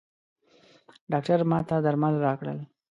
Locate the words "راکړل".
2.25-2.59